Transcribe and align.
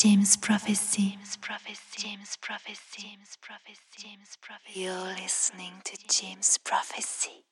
James 0.00 0.36
Prophecy. 0.40 1.10
James 1.10 1.36
Prophecy. 1.40 1.98
James 1.98 2.36
Prophecy. 2.40 3.02
James 3.02 3.36
Prophecy. 3.42 3.80
James 3.98 4.38
Prophecy. 4.40 4.80
You're 4.80 5.14
listening 5.20 5.72
to 5.82 5.96
James 6.08 6.56
Prophecy. 6.62 7.42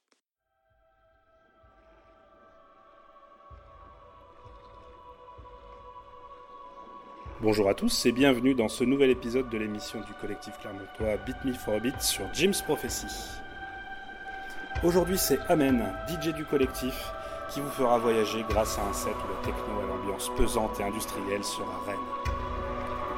Bonjour 7.40 7.68
à 7.68 7.74
tous 7.74 8.06
et 8.06 8.12
bienvenue 8.12 8.54
dans 8.54 8.68
ce 8.68 8.84
nouvel 8.84 9.10
épisode 9.10 9.50
de 9.50 9.58
l'émission 9.58 9.98
du 10.02 10.12
collectif 10.20 10.54
clermontois 10.60 11.16
Beat 11.26 11.44
Me 11.44 11.52
for 11.52 11.74
a 11.74 11.80
Beat 11.80 12.00
sur 12.00 12.32
James 12.32 12.54
Prophecy. 12.64 13.08
Aujourd'hui 14.84 15.18
c'est 15.18 15.40
Amen, 15.48 15.92
DJ 16.08 16.28
du 16.28 16.44
collectif, 16.44 16.94
qui 17.50 17.60
vous 17.60 17.70
fera 17.70 17.98
voyager 17.98 18.44
grâce 18.48 18.78
à 18.78 18.86
un 18.86 18.92
set 18.92 19.14
où 19.14 19.28
le 19.28 19.52
techno 19.52 19.80
à 19.80 19.86
l'ambiance 19.88 20.30
pesante 20.36 20.78
et 20.78 20.84
industrielle 20.84 21.42
sera 21.42 21.82
reine. 21.86 22.35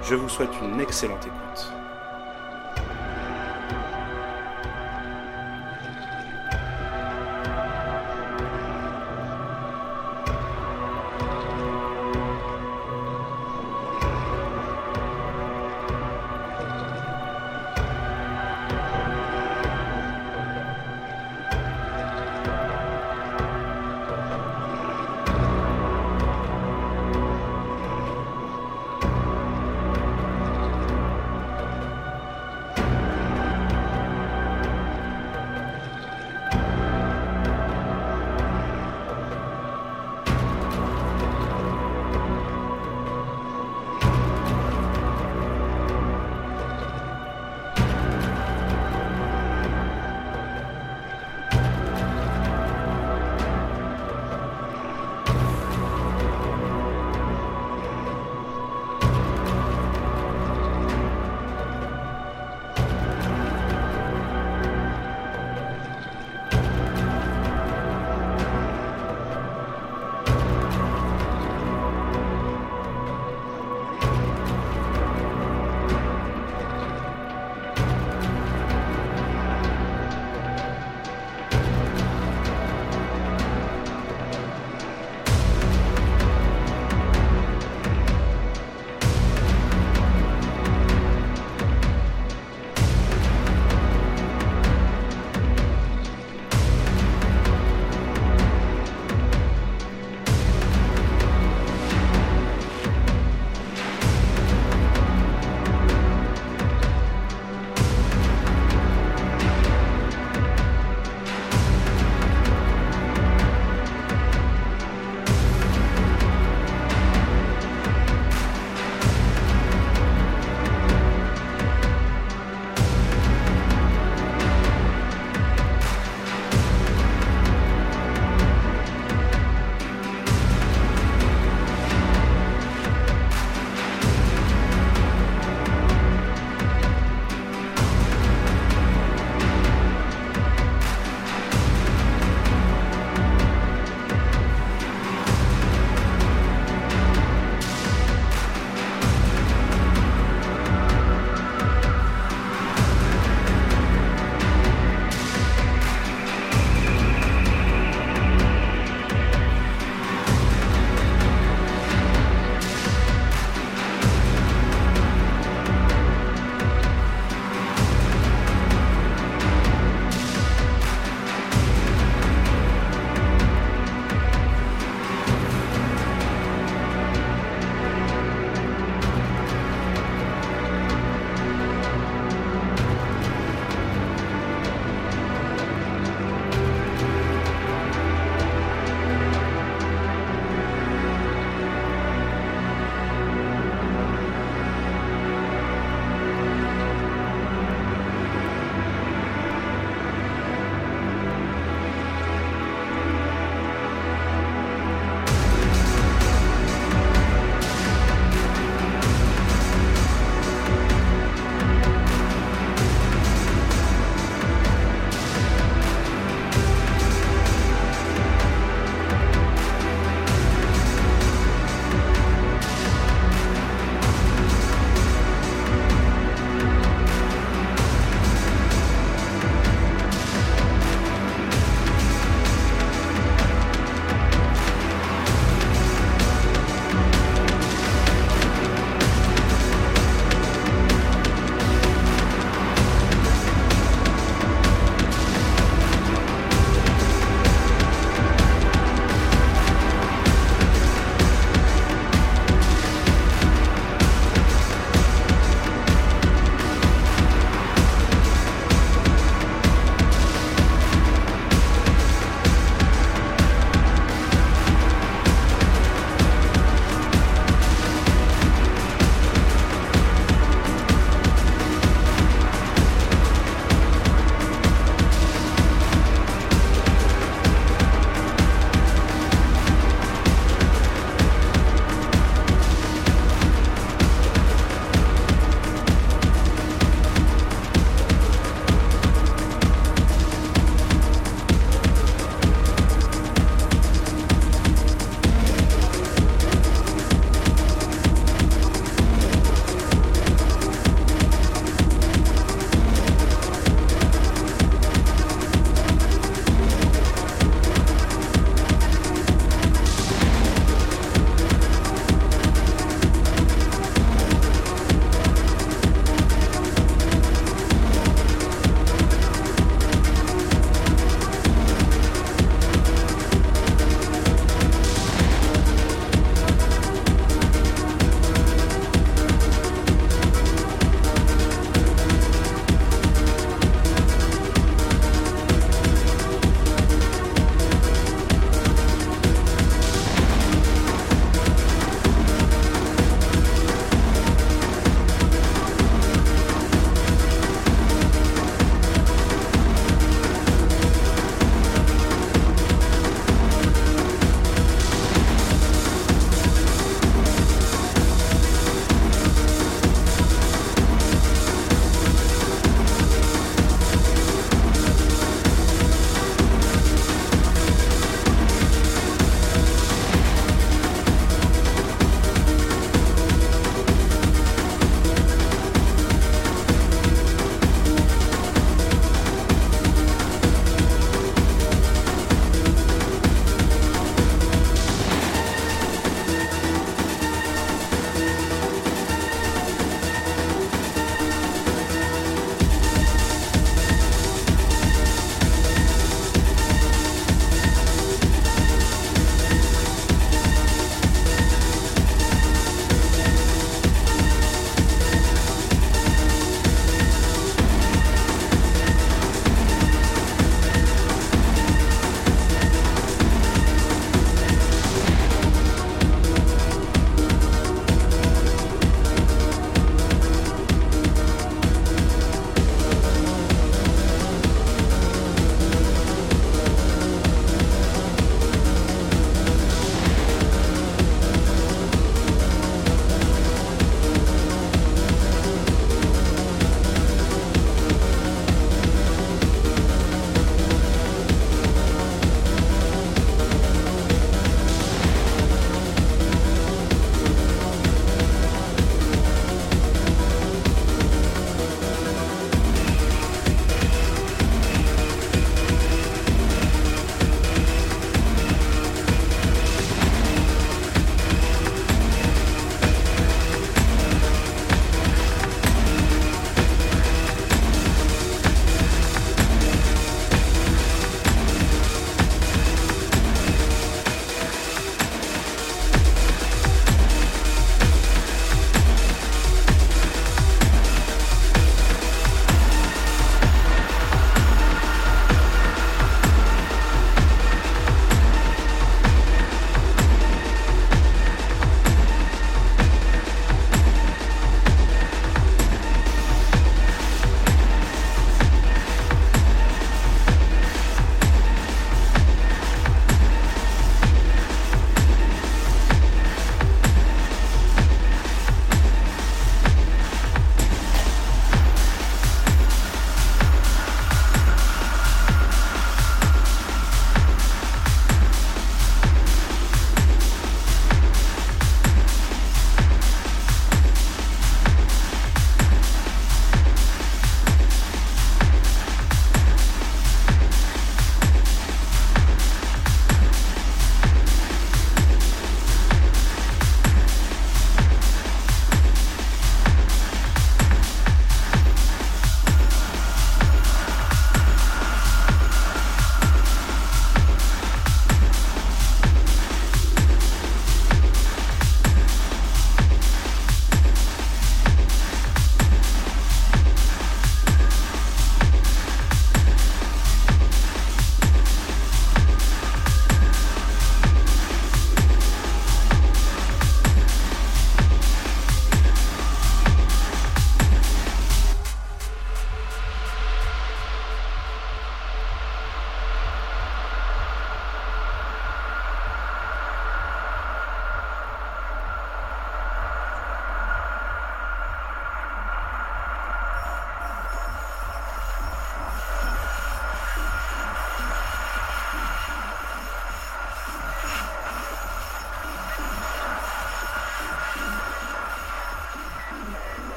Je 0.00 0.14
vous 0.14 0.28
souhaite 0.28 0.50
une 0.62 0.80
excellente 0.80 1.26
écoute. 1.26 1.81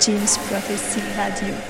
James 0.00 0.38
Prophecy 0.48 1.02
Radio. 1.14 1.69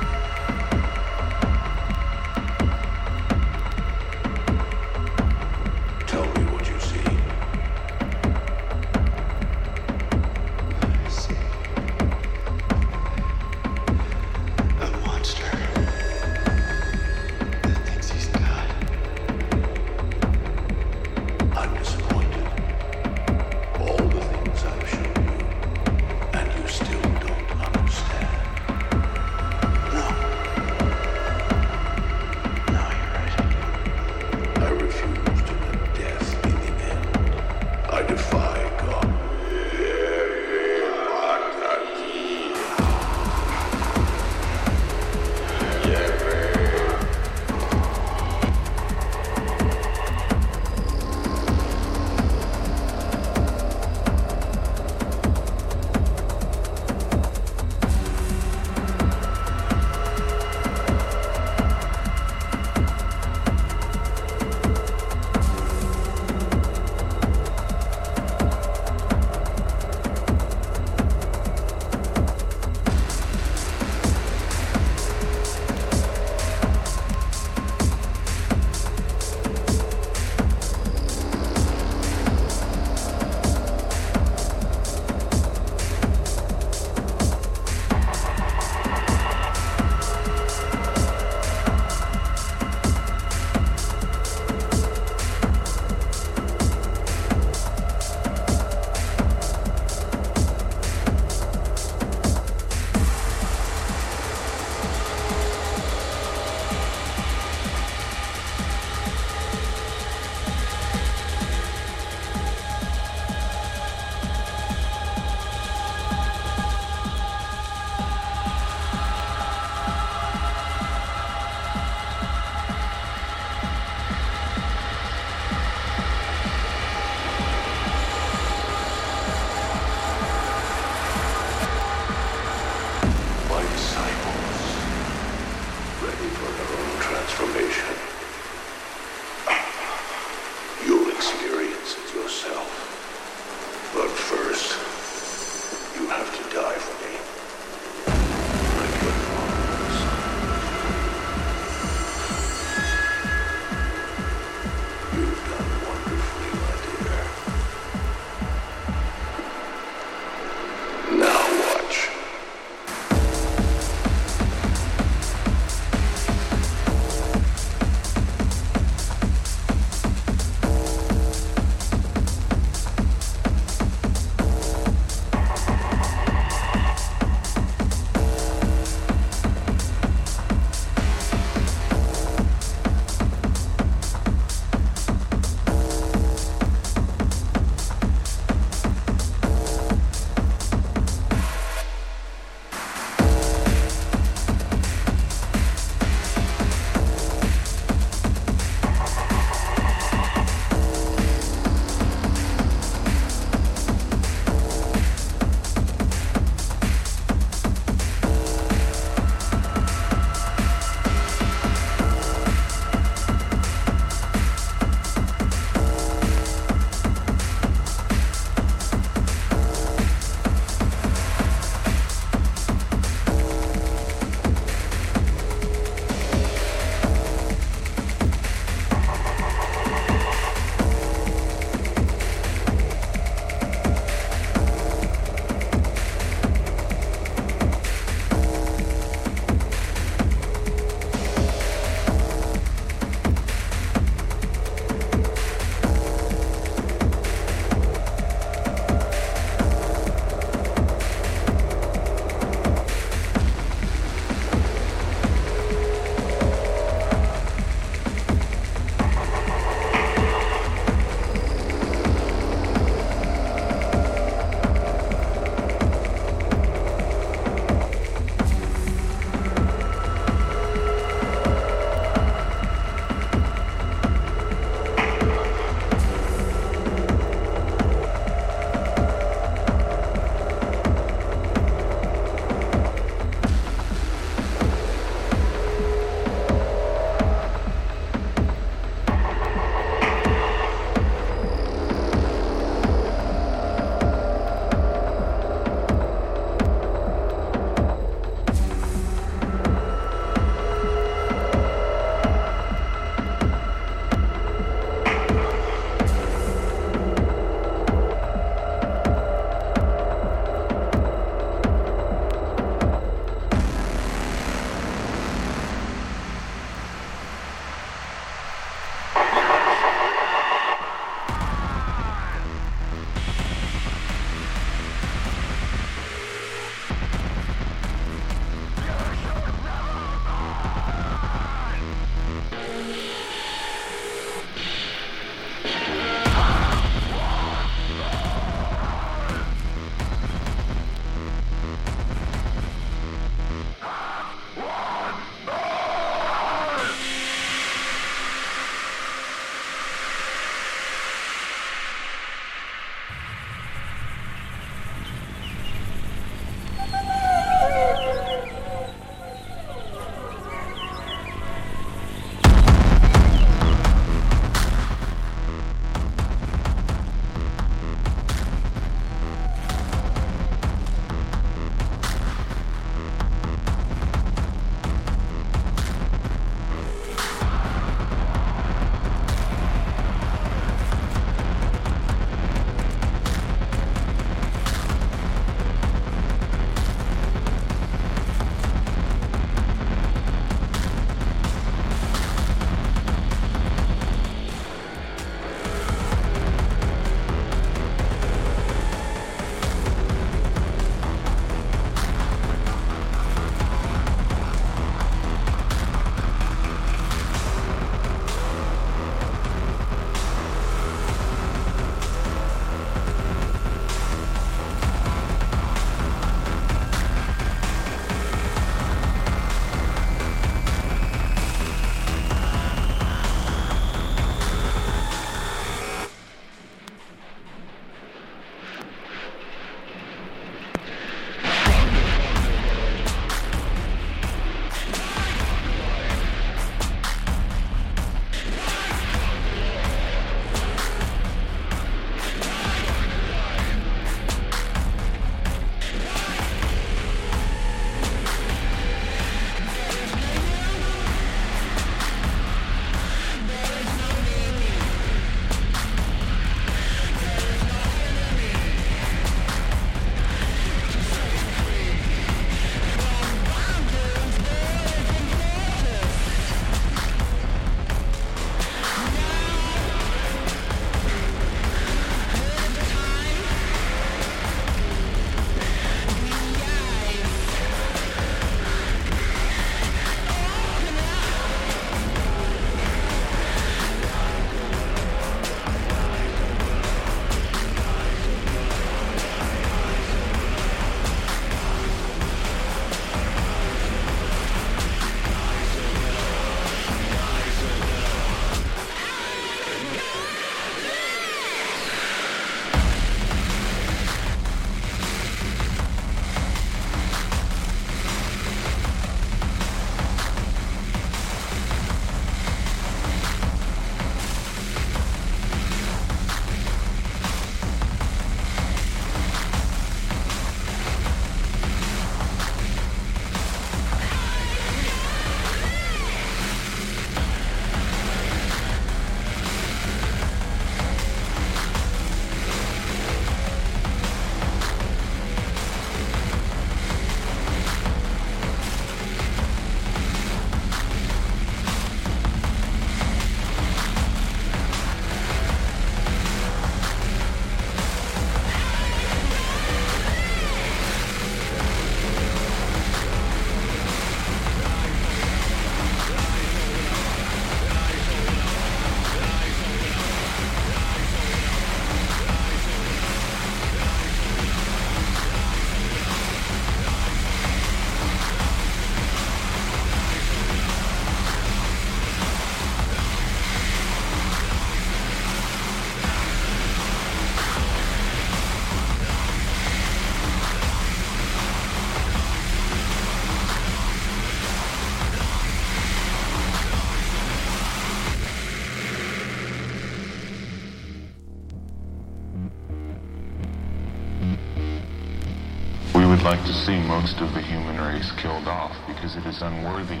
Like 596.24 596.42
to 596.46 596.54
see 596.54 596.78
most 596.78 597.20
of 597.20 597.34
the 597.34 597.40
human 597.42 597.78
race 597.78 598.10
killed 598.12 598.48
off 598.48 598.74
because 598.86 599.14
it 599.14 599.26
is 599.26 599.42
unworthy. 599.42 600.00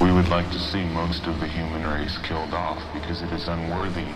We 0.00 0.10
would 0.10 0.28
like 0.28 0.50
to 0.50 0.58
see 0.58 0.82
most 0.86 1.28
of 1.28 1.38
the 1.38 1.46
human 1.46 1.86
race 1.86 2.18
killed 2.24 2.52
off 2.52 2.82
because 2.92 3.22
it 3.22 3.30
is 3.30 3.46
unworthy. 3.46 4.08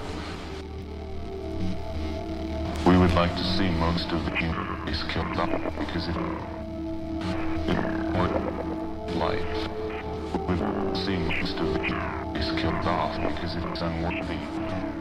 We 2.91 2.99
would 2.99 3.13
like 3.13 3.37
to 3.37 3.45
see 3.57 3.71
most 3.71 4.11
of 4.11 4.25
the 4.25 4.35
human 4.37 4.85
race 4.85 5.05
killed 5.05 5.37
off 5.37 5.63
because 5.79 6.09
it, 6.09 6.17
it 7.71 9.15
life. 9.15 9.69
We 10.49 10.57
would 10.57 10.97
see 10.97 11.17
most 11.17 11.57
of 11.61 11.73
the 11.73 11.85
human 11.85 12.35
race 12.35 12.51
killed 12.61 12.85
off 12.85 13.15
because 13.33 13.55
it 13.55 13.65
is 13.65 13.81
unworthy. 13.81 14.96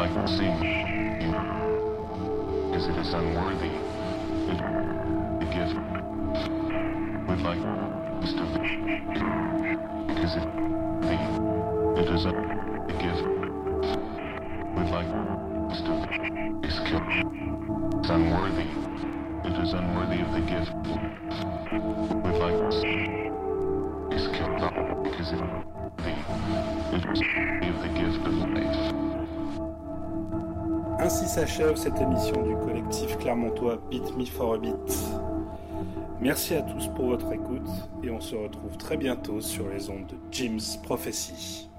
Like 0.00 0.14
to 0.14 0.28
see 0.28 0.48
because 2.70 2.86
it 2.88 2.96
is 2.96 3.12
unworthy. 3.12 3.68
It, 4.48 4.58
the 5.40 5.46
gift. 5.52 5.74
We'd 7.28 7.42
like 7.42 7.60
the 7.60 7.68
because 10.08 10.36
it 10.36 10.46
the 11.02 11.16
it 12.00 12.08
is 12.14 12.24
a 12.24 12.49
s'achève 31.40 31.74
cette 31.74 31.98
émission 31.98 32.42
du 32.42 32.54
collectif 32.56 33.16
clermontois 33.16 33.78
Beat 33.90 34.14
Me 34.14 34.26
for 34.26 34.56
a 34.56 34.58
Beat. 34.58 34.74
Merci 36.20 36.54
à 36.54 36.60
tous 36.60 36.88
pour 36.88 37.06
votre 37.06 37.32
écoute 37.32 37.66
et 38.02 38.10
on 38.10 38.20
se 38.20 38.36
retrouve 38.36 38.76
très 38.76 38.98
bientôt 38.98 39.40
sur 39.40 39.66
les 39.70 39.88
ondes 39.88 40.06
de 40.06 40.16
Jim's 40.30 40.76
Prophecy. 40.76 41.69